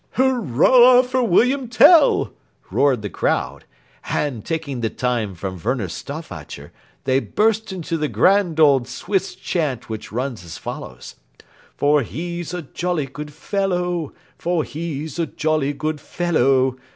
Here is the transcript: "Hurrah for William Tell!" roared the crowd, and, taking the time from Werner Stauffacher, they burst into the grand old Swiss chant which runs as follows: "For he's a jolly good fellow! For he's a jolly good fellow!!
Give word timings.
"Hurrah 0.13 1.03
for 1.03 1.21
William 1.23 1.67
Tell!" 1.67 2.33
roared 2.71 3.03
the 3.03 3.09
crowd, 3.11 3.65
and, 4.09 4.43
taking 4.43 4.81
the 4.81 4.89
time 4.89 5.35
from 5.35 5.61
Werner 5.63 5.89
Stauffacher, 5.89 6.71
they 7.03 7.19
burst 7.19 7.71
into 7.71 7.99
the 7.99 8.07
grand 8.07 8.59
old 8.59 8.87
Swiss 8.87 9.35
chant 9.35 9.89
which 9.89 10.11
runs 10.11 10.43
as 10.43 10.57
follows: 10.57 11.17
"For 11.77 12.01
he's 12.01 12.51
a 12.51 12.63
jolly 12.63 13.05
good 13.05 13.31
fellow! 13.31 14.11
For 14.39 14.63
he's 14.63 15.19
a 15.19 15.27
jolly 15.27 15.71
good 15.71 16.01
fellow!! 16.01 16.77